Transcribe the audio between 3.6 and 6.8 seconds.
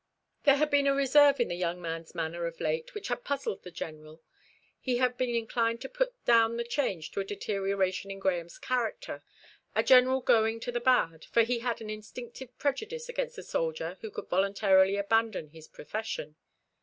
the General. He had been inclined to put down the